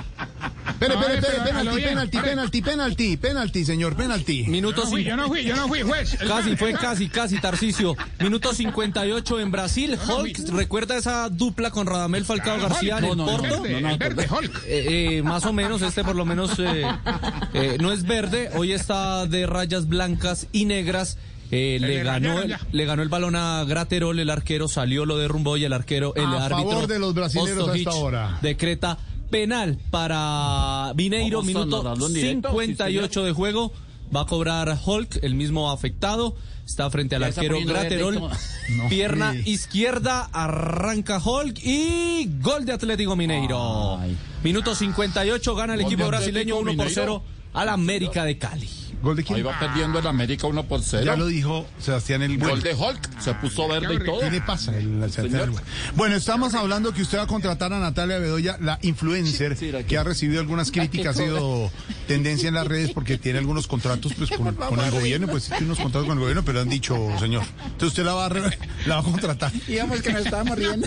Espere, 0.81 0.95
espere, 0.95 1.15
espere, 1.19 1.43
penalti, 1.43 1.83
penalti, 1.83 2.19
penalti, 2.21 2.63
penalti, 2.63 3.17
penalti, 3.19 3.65
señor, 3.67 3.97
penalti. 3.97 4.45
Yo 4.45 4.51
Minuto 4.51 4.83
no 4.85 4.89
fui, 4.91 5.03
cin- 5.03 5.09
yo 5.11 5.17
no 5.17 5.29
fui, 5.29 5.45
yo 5.45 5.55
no 5.57 5.69
fui, 5.69 5.83
juez. 5.83 6.17
Casi, 6.27 6.57
fue 6.57 6.73
casi, 6.73 7.09
casi, 7.09 7.39
Tarcicio. 7.39 7.95
Minuto 8.21 8.55
58 8.55 9.41
en 9.41 9.51
Brasil. 9.51 9.99
Hulk, 10.09 10.49
¿recuerda 10.55 10.97
esa 10.97 11.29
dupla 11.29 11.71
con 11.71 11.87
Radamel 11.87 12.25
Falcao 12.25 12.59
García 12.59 12.97
en 12.99 13.03
No, 13.05 13.11
el 13.13 13.17
no, 13.19 13.27
no, 13.27 13.31
Porto? 13.39 13.63
Verde, 13.63 13.75
No, 13.75 13.81
no, 13.89 13.91
el 13.91 13.99
verde, 13.99 14.27
Hulk. 14.31 14.63
Eh, 14.67 15.19
eh, 15.19 15.23
más 15.23 15.45
o 15.45 15.53
menos, 15.53 15.83
este 15.83 16.03
por 16.03 16.17
lo 16.17 16.25
menos 16.25 16.53
eh, 16.59 17.77
no 17.81 17.93
es 17.93 18.05
verde, 18.05 18.51
hoy 18.55 18.73
está 18.73 19.27
de 19.27 19.47
rayas 19.47 19.87
blancas 19.89 20.47
y 20.53 20.65
negras. 20.65 21.19
Eh, 21.53 21.79
le, 21.81 22.05
ganó 22.05 22.41
el, 22.43 22.57
le 22.71 22.85
ganó 22.85 23.03
el 23.03 23.09
balón 23.09 23.35
a 23.35 23.65
Graterol, 23.65 24.17
el 24.21 24.31
arquero 24.31 24.69
salió, 24.69 25.05
lo 25.05 25.19
derrumbó 25.19 25.57
y 25.57 25.65
el 25.65 25.73
arquero, 25.73 26.15
el 26.15 26.25
A 26.27 26.45
árbitro 26.45 26.71
favor 26.71 26.87
de 26.87 26.99
los 27.01 27.13
brasileños 27.13 27.59
a 27.59 27.61
Ostojic, 27.63 27.89
esta 27.89 27.99
hora. 27.99 28.39
decreta 28.41 28.99
penal 29.31 29.79
para 29.91 30.93
Mineiro, 30.95 31.43
minuto 31.43 31.83
narrarlo 31.83 32.07
en 32.09 32.15
directo, 32.15 32.51
58 32.51 33.25
de 33.25 33.33
juego. 33.33 33.73
Va 34.15 34.23
a 34.23 34.27
cobrar 34.27 34.77
Hulk, 34.85 35.21
el 35.23 35.35
mismo 35.35 35.71
afectado. 35.71 36.35
Está 36.67 36.91
frente 36.91 37.17
al 37.17 37.25
arquero 37.25 37.59
Graterol. 37.65 38.21
No, 38.71 38.89
Pierna 38.89 39.33
sí. 39.33 39.43
izquierda, 39.47 40.31
arranca 40.33 41.19
Hulk 41.19 41.59
y 41.65 42.29
gol 42.41 42.65
de 42.65 42.73
Atlético 42.73 43.17
Mineiro. 43.17 43.99
Ay. 43.99 44.17
Minuto 44.45 44.77
58, 44.77 45.57
gana 45.57 45.75
el 45.75 45.81
Gol 45.83 45.91
equipo 45.91 46.07
brasileño 46.07 46.55
Atlético 46.55 46.71
1 46.71 46.77
por 46.77 46.87
Mineiro. 46.87 47.23
0 47.25 47.40
al 47.55 47.69
América 47.69 48.25
de 48.25 48.39
Cali. 48.39 48.69
¿Gol 49.03 49.17
de 49.17 49.23
Ahí 49.23 49.27
quién? 49.29 49.47
va 49.47 49.59
perdiendo 49.59 49.99
el 49.99 50.07
América 50.07 50.47
1 50.47 50.65
por 50.65 50.83
0. 50.83 51.05
Ya 51.07 51.17
lo 51.17 51.27
dijo 51.27 51.67
Sebastián 51.79 52.21
el 52.21 52.37
Gol 52.37 52.61
de 52.63 52.75
Hulk. 52.75 53.19
Se 53.19 53.33
puso 53.33 53.67
verde 53.67 53.95
y 53.95 53.99
todo. 54.05 54.21
¿Qué 54.21 54.31
le 54.31 54.41
pasa? 54.43 54.77
El- 54.77 55.03
el 55.03 55.11
Sebastián 55.11 55.45
el 55.45 55.51
Bueno. 55.53 55.67
Bueno, 55.97 56.17
estamos 56.17 56.53
hablando 56.55 56.93
que 56.93 57.01
usted 57.01 57.17
va 57.17 57.23
a 57.23 57.27
contratar 57.27 57.73
a 57.73 57.79
Natalia 57.79 58.19
Bedoya, 58.19 58.59
la 58.61 58.79
influencer, 58.83 59.57
Sí, 59.57 59.67
sí, 59.67 59.73
la 59.73 59.85
que- 59.85 59.97
ha 59.97 60.05
recibido 60.05 60.41
algunas 60.41 60.71
críticas, 60.71 61.17
ha 61.19 61.23
sido 61.23 61.71
tendencia 62.09 62.49
en 62.49 62.55
las 62.57 62.67
redes 62.67 62.91
porque 62.93 63.17
tiene 63.17 63.39
algunos 63.39 63.67
contratos 63.67 64.13
pues, 64.13 64.29
con, 64.37 64.55
con 64.55 64.79
el 64.81 64.91
gobierno, 64.91 65.29
pues 65.29 65.45
sí 65.45 65.51
tiene 65.53 65.65
unos 65.67 65.79
contratos 65.79 66.07
con 66.07 66.19
el 66.19 66.21
gobierno, 66.21 66.45
pero 66.45 66.61
han 66.61 66.69
dicho, 66.69 66.95
señor, 67.19 67.45
entonces 67.65 67.89
usted 67.89 68.05
la 68.05 68.13
va 68.13 68.27
a, 68.27 68.29
re- 68.29 68.59
la 68.85 68.97
va 68.97 69.01
a 69.01 69.05
contratar. 69.05 69.51
Digamos 69.67 70.03
que 70.03 70.13
nos 70.13 70.27
estábamos 70.27 70.59
riendo. 70.59 70.87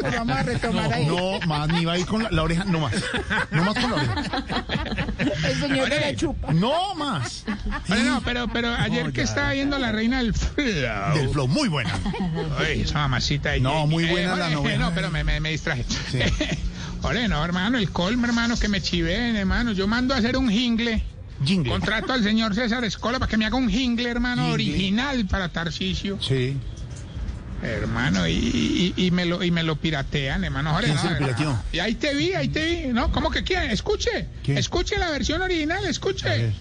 Pero 0.00 0.10
vamos 0.18 0.36
a 0.38 0.42
retomar 0.42 0.90
ahí. 0.92 1.04
No, 1.06 1.38
más, 1.46 1.68
ni 1.68 1.84
va 1.84 1.92
a 1.92 1.98
ir 1.98 2.06
con 2.06 2.22
la, 2.22 2.30
la 2.30 2.42
oreja, 2.42 2.64
no 2.64 2.80
más. 2.80 2.94
No 3.50 3.62
más 3.64 3.74
con 3.74 3.90
la 3.90 3.96
oreja. 3.96 4.63
El 5.18 5.60
señor 5.60 5.88
de 5.90 6.00
la 6.00 6.16
chupa. 6.16 6.52
No 6.52 6.94
más. 6.94 7.44
Pero 7.88 8.02
no, 8.02 8.22
pero, 8.22 8.48
pero 8.48 8.72
ayer 8.74 9.12
que 9.12 9.22
estaba 9.22 9.52
viendo 9.52 9.78
la 9.78 9.92
reina 9.92 10.18
del 10.18 10.34
flow. 10.34 10.64
Del 11.14 11.28
flow, 11.30 11.48
muy 11.48 11.68
buena. 11.68 11.92
Ay, 12.58 12.82
esa 12.82 12.98
mamacita. 12.98 13.50
de 13.50 13.60
No, 13.60 13.86
muy 13.86 14.04
buena 14.06 14.36
la 14.36 14.46
oye, 14.46 14.54
novela. 14.54 14.78
No, 14.86 14.94
pero 14.94 15.10
me, 15.10 15.24
me, 15.24 15.40
me 15.40 15.50
distraje. 15.50 15.84
Sí. 16.10 16.18
Oye, 17.02 17.28
no, 17.28 17.44
hermano, 17.44 17.76
el 17.76 17.90
colmo, 17.90 18.24
hermano, 18.26 18.58
que 18.58 18.66
me 18.68 18.80
chiven, 18.80 19.36
hermano. 19.36 19.72
Yo 19.72 19.86
mando 19.86 20.14
a 20.14 20.18
hacer 20.18 20.38
un 20.38 20.48
jingle. 20.50 21.02
Jingle. 21.44 21.70
Contrato 21.70 22.14
al 22.14 22.22
señor 22.22 22.54
César 22.54 22.82
Escola 22.84 23.18
para 23.18 23.28
que 23.28 23.36
me 23.36 23.44
haga 23.44 23.56
un 23.56 23.68
jingle, 23.68 24.08
hermano, 24.08 24.42
Jingle. 24.42 24.54
original 24.54 25.26
para 25.26 25.50
Tarcisio. 25.50 26.16
Sí. 26.22 26.56
Hermano, 27.62 28.26
y, 28.28 28.32
y, 28.96 29.06
y 29.06 29.10
me 29.10 29.24
lo, 29.24 29.42
y 29.42 29.50
me 29.50 29.62
lo 29.62 29.76
piratean, 29.76 30.44
hermano. 30.44 30.72
Jorge, 30.72 30.86
¿Quién 30.86 30.96
no, 30.96 31.02
se 31.02 31.10
lo 31.10 31.18
pirateó? 31.18 31.58
Y 31.72 31.78
ahí 31.78 31.94
te 31.94 32.14
vi, 32.14 32.34
ahí 32.34 32.48
te 32.48 32.64
vi. 32.64 32.92
¿No? 32.92 33.10
¿Cómo 33.10 33.30
que 33.30 33.42
quién? 33.42 33.70
Escuche. 33.70 34.28
¿Qué? 34.42 34.58
Escuche 34.58 34.98
la 34.98 35.10
versión 35.10 35.40
original, 35.40 35.84
escuche. 35.86 36.28
ver. 36.28 36.52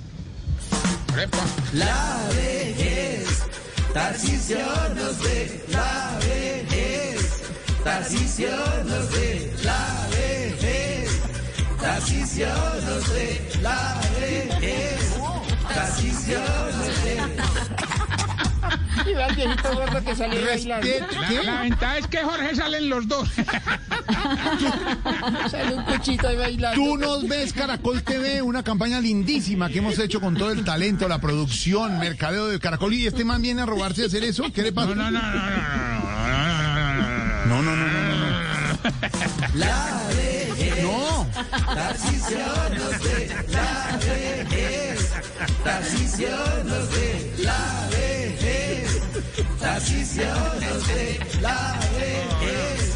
Jorge, 1.09 1.27
pon. 1.27 1.47
Y 16.03 16.72
el 19.19 19.35
viejito 19.35 19.73
gordo 19.73 20.03
que 20.03 20.15
salió 20.15 20.45
bailando. 20.45 20.87
Respete- 20.87 21.43
La, 21.43 21.51
la 21.53 21.61
ventaja 21.61 21.97
es 21.97 22.07
que 22.07 22.17
Jorge 22.23 22.55
salen 22.55 22.89
los 22.89 23.07
dos. 23.07 23.29
Sale 25.49 25.75
un 25.75 25.83
cuchito 25.83 26.27
ahí 26.27 26.35
bailando. 26.35 26.75
Tú 26.83 26.97
nos 26.97 27.27
ves 27.27 27.53
Caracol 27.53 28.01
TV, 28.03 28.41
una 28.41 28.63
campaña 28.63 28.99
lindísima 28.99 29.69
que 29.69 29.79
hemos 29.79 29.97
hecho 29.99 30.19
con 30.21 30.35
todo 30.35 30.51
el 30.51 30.63
talento, 30.63 31.07
la 31.07 31.19
producción, 31.19 31.99
mercadeo 31.99 32.47
de 32.47 32.59
Caracol 32.59 32.93
y 32.93 33.07
este 33.07 33.23
man 33.25 33.41
viene 33.41 33.61
a 33.61 33.65
robarse 33.65 34.03
a 34.03 34.05
hacer 34.07 34.23
eso. 34.23 34.45
¿Qué 34.53 34.61
le 34.63 34.71
pasa? 34.71 34.95
No, 34.95 34.95
no, 34.95 35.11
no, 35.11 35.21
no, 35.21 35.31
no, 35.31 35.41
no, 35.41 35.61
no, 37.47 37.61
no, 37.61 37.61
no, 37.61 37.75
no, 37.75 37.75
no, 37.75 37.75
no. 37.75 37.75
No, 37.75 37.75
no, 37.75 37.75
no, 37.75 37.87
no, 37.87 37.87
no. 37.87 38.19
no. 38.19 39.63
No. 40.81 41.27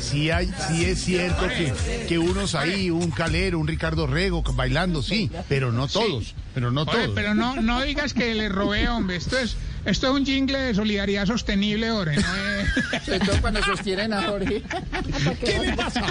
Sí, 0.01 0.31
hay, 0.31 0.49
sí 0.67 0.85
es 0.85 1.03
cierto 1.03 1.47
que, 1.47 1.73
que 2.07 2.17
unos 2.17 2.55
ahí, 2.55 2.89
un 2.89 3.11
Calero, 3.11 3.59
un 3.59 3.67
Ricardo 3.67 4.07
Rego 4.07 4.41
bailando, 4.53 5.03
sí, 5.03 5.29
pero 5.49 5.71
no 5.71 5.87
todos, 5.87 6.33
pero 6.53 6.71
no 6.71 6.83
Oye, 6.83 6.91
todos. 6.91 7.11
pero 7.13 7.35
no, 7.35 7.61
no 7.61 7.81
digas 7.81 8.13
que 8.13 8.33
le 8.33 8.47
robé, 8.49 8.87
hombre. 8.87 9.17
Esto 9.17 9.37
es, 9.37 9.57
esto 9.87 10.07
es 10.07 10.13
un 10.13 10.25
jingle 10.25 10.57
de 10.59 10.75
solidaridad 10.75 11.25
sostenible, 11.25 11.89
Jorge. 11.89 12.17
No 12.17 12.35
es... 12.35 13.05
Sobre 13.05 13.19
todo 13.19 13.41
cuando 13.41 13.63
sostienen 13.63 14.13
a 14.13 14.23
Jorge. 14.23 14.61
¿Qué 15.43 15.59
le 15.59 15.73
pasa? 15.73 16.03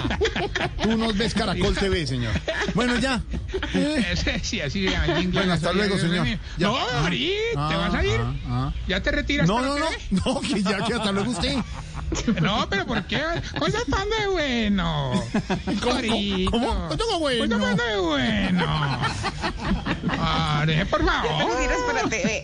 Tú 0.81 0.97
nos 0.97 1.17
ves 1.17 1.33
Caracol 1.33 1.75
TV, 1.75 2.05
señor. 2.07 2.33
Bueno, 2.73 2.97
ya. 2.99 3.21
Ese 4.11 4.39
sí, 4.43 4.61
así 4.61 4.85
se 4.85 4.91
llama 4.91 5.05
el 5.05 5.17
jingle. 5.21 5.39
Bueno, 5.39 5.53
hasta 5.53 5.73
luego, 5.73 5.97
señor. 5.97 6.25
Ya. 6.27 6.39
No, 6.67 6.75
Ah, 6.77 7.01
ahorita, 7.03 7.67
¿te 7.69 7.75
vas 7.75 7.93
a 7.93 8.05
ir? 8.05 8.19
ah, 8.21 8.33
ah. 8.47 8.73
¿Ya 8.87 9.01
te 9.01 9.11
retiras? 9.11 9.47
No, 9.47 9.61
no, 9.61 9.77
no, 9.77 9.85
no, 10.25 10.41
que 10.41 10.61
ya, 10.61 10.83
que 10.83 10.93
hasta 10.93 11.11
luego 11.11 11.31
usted. 11.31 11.55
No, 12.41 12.67
pero 12.69 12.85
¿por 12.85 13.03
qué? 13.05 13.21
Cosas 13.59 13.83
pan 13.89 14.07
de 14.09 14.27
bueno. 14.27 15.11
Cómo? 15.81 16.49
¿Cómo 16.51 16.95
tengo 16.97 17.19
bueno? 17.19 17.59
Cosas 17.59 17.75
pan 17.75 17.77
de 17.85 17.97
bueno. 17.97 18.99
Jorge, 20.17 20.85
por 20.85 21.05
favor. 21.05 21.57
Tiras 21.59 21.77
para 21.85 22.09
TV. 22.09 22.43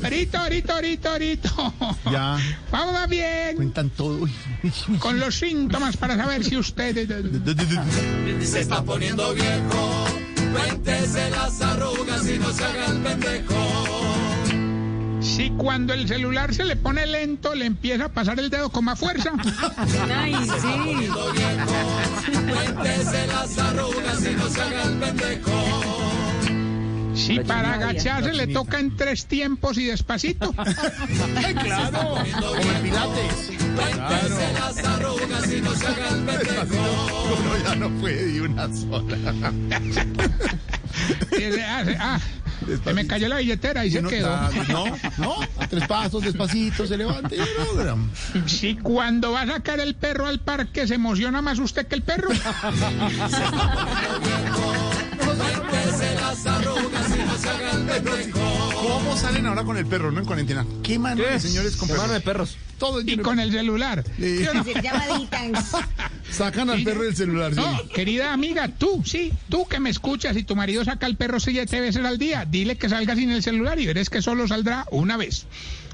Torito, 0.00 0.38
torito, 0.38 0.74
torito, 0.74 1.10
torito. 1.10 1.74
Ya. 2.10 2.38
Vamos 2.70 2.96
a 2.96 3.06
bien. 3.06 3.56
Cuentan 3.56 3.90
todo. 3.90 4.26
Con 4.98 5.18
los 5.18 5.36
síntomas 5.36 5.96
para 5.96 6.16
saber 6.16 6.44
si 6.44 6.56
usted... 6.56 7.08
Se 8.42 8.60
está 8.60 8.82
poniendo 8.82 9.32
viejo. 9.34 10.06
Cuéntese 10.52 11.30
las 11.30 11.60
arrugas 11.62 12.28
y 12.28 12.38
no 12.38 12.52
se 12.52 12.64
haga 12.64 12.86
el 12.86 12.98
pendejo. 12.98 14.02
Si 15.22 15.50
cuando 15.50 15.94
el 15.94 16.08
celular 16.08 16.52
se 16.52 16.64
le 16.64 16.76
pone 16.76 17.06
lento, 17.06 17.54
le 17.54 17.64
empieza 17.64 18.06
a 18.06 18.08
pasar 18.08 18.40
el 18.40 18.50
dedo 18.50 18.70
con 18.70 18.84
más 18.84 18.98
fuerza. 18.98 19.32
Ay, 20.14 20.34
sí. 20.60 21.08
las 23.28 23.58
arrugas 23.58 24.24
y 24.24 24.34
no 24.34 24.48
se 24.48 24.60
haga 24.60 24.82
el 24.82 24.98
pendejo. 24.98 25.51
Si 27.26 27.38
para 27.40 27.74
agacharse 27.74 28.32
le 28.32 28.46
toca 28.48 28.78
en 28.80 28.96
tres 28.96 29.26
tiempos 29.26 29.78
y 29.78 29.84
despacito. 29.86 30.52
¡Ay, 31.36 31.54
claro! 31.62 32.14
Como 32.40 32.54
en 32.56 32.82
Pilates. 32.82 33.50
Claro. 33.94 34.36
Uno 37.38 37.56
ya 37.64 37.74
no 37.76 37.90
puede 38.00 38.26
de 38.32 38.40
una 38.42 38.68
sola. 38.74 39.16
Ah, 41.98 42.20
Se 42.84 42.92
me 42.92 43.06
cayó 43.06 43.28
la 43.28 43.38
billetera 43.38 43.84
y 43.84 43.90
se 43.90 43.98
Uno- 44.00 44.08
quedó. 44.10 44.36
No, 44.68 44.84
no, 45.18 45.34
a 45.58 45.66
tres 45.66 45.84
pasos, 45.88 46.22
despacito, 46.22 46.86
se 46.86 46.96
levanta 46.96 47.34
y 47.34 47.38
lo 47.38 47.46
logra. 47.64 47.96
Si 48.46 48.76
cuando 48.76 49.32
va 49.32 49.40
a 49.42 49.46
sacar 49.46 49.80
el 49.80 49.94
perro 49.96 50.26
al 50.26 50.38
parque 50.40 50.86
se 50.86 50.94
emociona 50.94 51.42
más 51.42 51.58
usted 51.58 51.86
que 51.88 51.94
el 51.96 52.02
perro. 52.02 52.28
¿Cómo 59.02 59.16
salen 59.16 59.46
ahora 59.46 59.64
con 59.64 59.76
el 59.76 59.84
perro, 59.84 60.12
no 60.12 60.20
en 60.20 60.26
cuarentena? 60.26 60.64
¿Qué 60.84 60.96
mano 60.96 61.24
de 61.24 61.40
señores 61.40 61.74
con 61.76 61.88
Qué 61.88 61.94
mano 61.94 62.12
de 62.12 62.20
perros? 62.20 62.52
perros. 62.52 62.78
Todo 62.78 63.00
Y 63.00 63.16
con 63.18 63.40
el 63.40 63.50
celular. 63.50 64.04
Sí. 64.16 64.38
¿Sí 64.38 64.44
no? 64.54 64.64
Llamaditas. 64.80 65.72
Sacan 66.30 66.70
al 66.70 66.84
perro 66.84 67.02
del 67.02 67.16
celular. 67.16 67.52
sí. 67.52 67.60
Querida 67.92 68.32
amiga, 68.32 68.68
tú, 68.68 69.02
sí, 69.04 69.32
tú 69.48 69.66
que 69.66 69.80
me 69.80 69.90
escuchas 69.90 70.36
y 70.36 70.44
tu 70.44 70.54
marido 70.54 70.84
saca 70.84 71.06
al 71.06 71.16
perro 71.16 71.40
siete 71.40 71.80
veces 71.80 72.04
al 72.04 72.16
día, 72.16 72.46
dile 72.48 72.78
que 72.78 72.88
salga 72.88 73.16
sin 73.16 73.30
el 73.32 73.42
celular 73.42 73.80
y 73.80 73.86
verás 73.86 74.08
que 74.08 74.22
solo 74.22 74.46
saldrá 74.46 74.86
una 74.92 75.16
vez. 75.16 75.46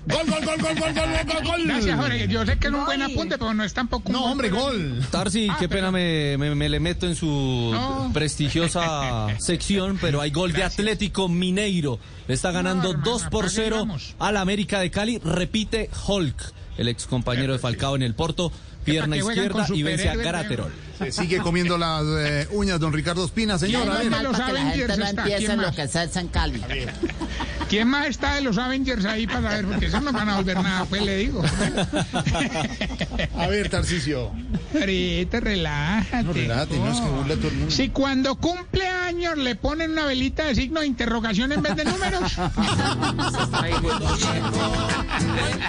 Gol, 0.09 0.27
gol, 0.27 0.45
gol, 0.45 0.57
gol, 0.63 0.75
gol, 0.75 0.93
gol, 0.95 1.25
gol, 1.27 1.45
gol. 1.45 1.67
Gracias, 1.67 1.99
Jorge. 2.01 2.29
Yo 2.29 2.47
sé 2.47 2.59
que 2.59 2.69
es 2.69 2.73
un 2.73 2.85
buen 2.87 3.03
apunte, 3.03 3.37
pero 3.39 3.53
no 3.53 3.63
es 3.65 3.75
tampoco 3.75 4.09
un 4.09 4.13
No, 4.15 4.25
hombre, 4.25 4.49
gol. 4.49 5.05
Tarsi, 5.11 5.49
Ah, 5.51 5.57
qué 5.61 5.69
pero- 5.69 5.81
pena 5.81 5.91
me, 5.91 6.37
me- 6.39 6.55
me 6.55 6.69
le 6.69 6.81
meto 6.81 7.07
en 7.07 7.15
su 7.15 7.27
No. 7.73 8.11
prestigiosa 8.15 9.27
sección, 9.39 9.99
pero 10.01 10.21
hay 10.21 10.31
gol 10.31 10.53
de 10.53 10.65
Atlético 10.65 11.29
Mineiro. 11.29 11.99
Le 12.27 12.35
está 12.35 12.51
ganando 12.53 12.91
hermano, 12.91 13.11
2 13.11 13.25
por 13.25 13.45
apague, 13.45 13.55
0 13.57 13.77
vamos. 13.81 14.15
al 14.19 14.37
América 14.39 14.81
de 14.81 14.91
Cali. 14.91 15.19
Repite 15.19 15.91
Hulk, 16.07 16.53
el 16.79 16.89
ex 16.89 17.07
compañero 17.07 17.53
de 17.53 17.59
Falcao 17.59 17.95
en 17.97 18.03
el 18.03 18.15
Porto. 18.15 18.51
Pierna 18.85 19.19
izquierda 19.19 19.67
y 19.75 19.83
vence 19.83 20.09
a 20.09 20.15
Graterol. 20.15 20.73
Se 20.99 21.13
sigue 21.13 21.39
comiendo 21.39 21.79
las 21.79 22.05
eh, 22.07 22.49
uñas, 22.51 22.81
don 22.81 22.93
Ricardo 22.93 23.25
Espina, 23.25 23.59
señora. 23.59 23.95
a 23.95 23.99
ver. 23.99 24.11
de 24.11 24.23
los 24.23 24.39
Avengers 24.39 24.99
está? 24.99 25.25
¿Quién 25.25 25.57
más? 25.57 26.17
en 26.17 26.29
Cali. 26.29 26.63
¿Quién 27.69 27.89
más 27.89 28.07
está 28.07 28.35
de 28.35 28.41
los 28.41 28.57
Avengers 28.59 29.05
ahí 29.05 29.27
para 29.27 29.43
saber? 29.43 29.67
Porque 29.67 29.87
esos 29.87 30.03
no 30.03 30.13
van 30.13 30.29
a 30.29 30.37
volver 30.37 30.57
nada, 30.57 30.85
pues 30.87 31.03
le 31.03 31.17
digo. 31.19 31.43
A 33.37 33.47
ver, 33.47 33.69
Tarcicio. 33.69 34.33
Ahorita, 34.75 35.41
relájate. 35.41 36.25
No, 36.25 36.33
relájate, 36.33 36.79
no 36.79 36.91
es 36.91 37.01
que 37.01 37.09
burla 37.09 37.35
a 37.35 37.37
todo 37.37 37.49
el 37.49 37.55
mundo. 37.55 37.71
Si 37.71 37.89
cuando 37.91 38.37
cumple 38.37 38.87
años 38.87 39.37
le 39.37 39.55
ponen 39.55 39.93
una 39.93 40.07
velita 40.07 40.45
de 40.47 40.55
signo 40.55 40.81
de 40.81 40.87
interrogación 40.87 41.53
en 41.53 41.63
vez 41.63 41.77
de 41.77 41.85
números. 41.85 42.33
¿Por 42.35 42.55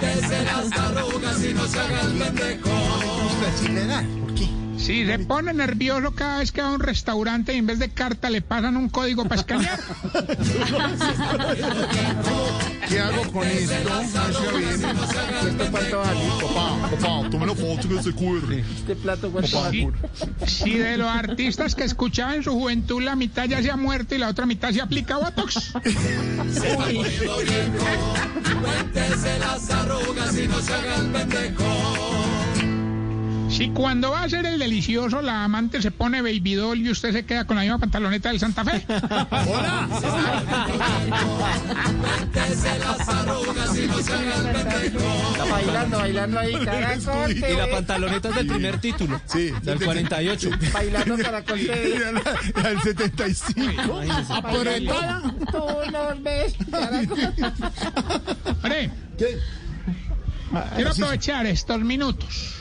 qué? 0.00 0.14
Si 1.40 1.52
se 3.52 4.19
pone 5.26 5.52
nervioso 5.52 6.12
cada 6.12 6.38
vez 6.38 6.52
que 6.52 6.62
va 6.62 6.68
a 6.68 6.72
un 6.72 6.80
restaurante 6.80 7.52
y 7.54 7.58
en 7.58 7.66
vez 7.66 7.78
de 7.78 7.90
carta 7.90 8.30
le 8.30 8.40
pasan 8.42 8.76
un 8.76 8.88
código 8.88 9.24
para 9.24 9.40
escanear. 9.40 9.78
¿Qué 12.88 12.98
hago 12.98 13.22
con 13.32 13.46
esto? 13.46 13.74
No. 13.84 14.00
Esto 14.00 14.32
vale. 15.98 16.20
Papá, 16.40 16.88
papá, 16.90 17.28
tome 17.30 17.46
la 17.46 17.54
foto 17.54 17.88
que 17.88 18.02
se 18.02 18.12
cubre. 18.12 18.60
Este 18.60 18.96
plato 18.96 19.30
Papá, 19.30 19.46
vale. 19.52 19.92
Si 20.46 20.78
de 20.78 20.96
los 20.96 21.08
artistas 21.08 21.74
que 21.74 21.84
escuchaba 21.84 22.34
en 22.34 22.42
su 22.42 22.52
juventud 22.52 23.02
la 23.02 23.16
mitad 23.16 23.44
ya 23.44 23.62
se 23.62 23.70
ha 23.70 23.76
muerto 23.76 24.14
y 24.14 24.18
la 24.18 24.28
otra 24.28 24.46
mitad 24.46 24.72
se 24.72 24.80
aplica 24.80 25.18
Botox. 25.18 25.72
Si 33.50 33.68
cuando 33.70 34.12
va 34.12 34.22
a 34.22 34.28
ser 34.28 34.46
el 34.46 34.60
delicioso 34.60 35.20
la 35.22 35.44
amante 35.44 35.82
se 35.82 35.90
pone 35.90 36.22
baby 36.22 36.54
doll 36.54 36.78
y 36.78 36.90
usted 36.90 37.12
se 37.12 37.24
queda 37.26 37.44
con 37.44 37.56
la 37.56 37.62
misma 37.62 37.78
pantaloneta 37.78 38.28
del 38.28 38.38
Santa 38.38 38.64
Fe. 38.64 38.84
¡Hola! 38.88 39.88
Está 45.32 45.44
bailando, 45.50 45.98
bailando 45.98 46.38
ahí, 46.38 46.64
caracol. 46.64 47.32
Y 47.32 47.40
la 47.40 47.70
pantaloneta 47.70 48.28
es 48.28 48.34
del 48.36 48.46
primer 48.46 48.80
título. 48.80 49.20
Sí, 49.26 49.52
Del 49.62 49.84
48. 49.84 50.50
Bailando 50.72 51.18
caracol 51.22 51.58
TV. 51.58 52.22
Del 52.62 52.80
75. 52.82 54.00
Apretada. 54.30 55.34
Tú 55.50 55.66
quiero 60.76 60.90
aprovechar 60.90 61.46
estos 61.46 61.80
minutos 61.80 62.59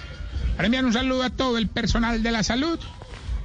para 0.60 0.66
enviar 0.68 0.84
un 0.84 0.92
saludo 0.92 1.24
a 1.24 1.30
todo 1.30 1.58
el 1.58 1.70
personal 1.70 2.22
de 2.22 2.32
la 2.32 2.44
salud 2.44 2.78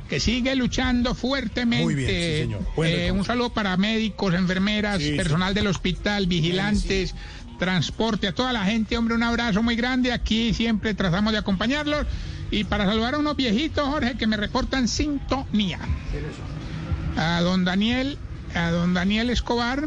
que 0.09 0.18
sigue 0.18 0.57
luchando 0.57 1.14
fuertemente. 1.14 1.85
Muy 1.85 1.94
bien, 1.94 2.11
sí, 2.11 2.38
señor. 2.40 2.62
Eh, 2.85 3.12
un 3.12 3.24
saludo 3.24 3.50
para 3.53 3.77
médicos, 3.77 4.35
enfermeras, 4.35 4.98
Sí, 4.98 5.11
sí. 5.11 5.16
personal 5.16 5.55
del 5.55 5.68
hospital, 5.68 6.27
vigilantes, 6.27 7.14
transporte, 7.61 8.27
a 8.27 8.33
toda 8.35 8.53
la 8.53 8.64
gente, 8.64 8.98
hombre, 8.98 9.14
un 9.14 9.22
abrazo 9.22 9.62
muy 9.62 9.77
grande. 9.77 10.11
Aquí 10.12 10.53
siempre 10.55 10.92
tratamos 10.94 11.33
de 11.33 11.38
acompañarlos. 11.38 12.05
Y 12.50 12.64
para 12.64 12.85
saludar 12.85 13.14
a 13.14 13.18
unos 13.18 13.37
viejitos, 13.37 13.87
Jorge, 13.87 14.16
que 14.16 14.27
me 14.27 14.37
reportan 14.37 14.88
sintonía. 14.88 15.79
A 17.16 17.40
don 17.42 17.64
Daniel, 17.64 18.18
a 18.57 18.72
don 18.72 18.92
Daniel 18.92 19.31
Escobar, 19.31 19.85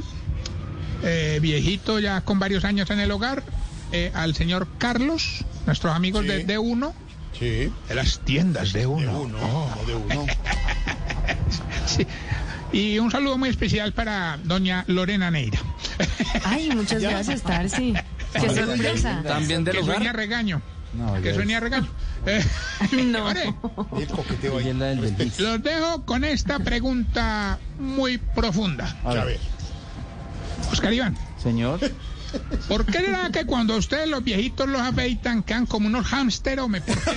eh, 1.03 1.39
viejito 1.41 1.99
ya 1.99 2.21
con 2.21 2.39
varios 2.39 2.63
años 2.63 2.89
en 2.89 3.01
el 3.01 3.11
hogar, 3.11 3.43
eh, 3.91 4.13
al 4.13 4.33
señor 4.33 4.69
Carlos, 4.77 5.43
nuestros 5.65 5.93
amigos 5.93 6.25
de 6.25 6.47
D1, 6.47 6.93
Sí. 7.33 7.71
de 7.87 7.95
las 7.95 8.19
tiendas 8.19 8.73
de 8.73 8.81
De 8.81 8.87
uno. 8.87 9.21
uno, 9.21 9.37
no 9.37 9.85
de 9.85 9.95
uno. 9.95 10.25
Sí. 11.85 12.05
Y 12.73 12.99
un 12.99 13.11
saludo 13.11 13.37
muy 13.37 13.49
especial 13.49 13.93
para 13.93 14.37
doña 14.43 14.83
Lorena 14.87 15.31
Neira, 15.31 15.59
Ay, 16.43 16.69
muchas 16.75 17.01
gracias, 17.01 17.41
Tarsi. 17.41 17.93
Qué 18.33 18.49
sorpresa. 18.49 19.21
También 19.25 19.63
del 19.63 19.77
que 19.77 19.83
sueña 19.83 20.11
regaño. 20.13 20.61
No, 20.93 21.21
que 21.21 21.33
sueña 21.33 21.59
regaño. 21.59 21.87
Eh, 22.25 22.43
No. 23.05 23.25
Belvis. 23.33 25.39
los 25.39 25.63
dejo 25.63 26.03
con 26.03 26.25
esta 26.25 26.59
pregunta 26.59 27.57
muy 27.79 28.17
profunda. 28.17 28.97
A 29.05 29.13
ver. 29.13 29.39
Oscar 30.71 30.91
Iván, 30.91 31.15
Señor. 31.41 31.79
¿Por 32.67 32.85
qué 32.85 32.99
será 32.99 33.29
que 33.31 33.45
cuando 33.45 33.75
ustedes 33.77 34.07
los 34.07 34.23
viejitos 34.23 34.67
los 34.67 34.81
afeitan 34.81 35.43
quedan 35.43 35.65
como 35.65 35.87
unos 35.87 36.05
hámster 36.05 36.59
me 36.67 36.81
por 36.81 36.95
qué? 37.03 37.11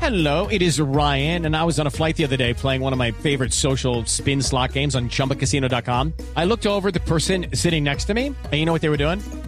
Hello, 0.00 0.48
it 0.48 0.62
is 0.62 0.80
Ryan, 0.80 1.46
and 1.46 1.54
I 1.54 1.62
was 1.64 1.78
on 1.78 1.86
a 1.86 1.90
flight 1.90 2.16
the 2.16 2.24
other 2.24 2.36
day 2.36 2.54
playing 2.54 2.80
one 2.80 2.92
of 2.92 2.98
my 2.98 3.12
favorite 3.12 3.52
social 3.52 4.04
spin 4.06 4.42
slot 4.42 4.72
games 4.72 4.94
on 4.94 5.08
chumbacasino.com. 5.08 6.14
I 6.36 6.46
looked 6.46 6.66
over 6.66 6.90
the 6.90 7.00
person 7.00 7.46
sitting 7.54 7.84
next 7.84 8.06
to 8.06 8.14
me, 8.14 8.26
and 8.26 8.54
you 8.54 8.64
know 8.64 8.72
what 8.72 8.80
they 8.82 8.88
were 8.88 8.96
doing? 8.96 9.20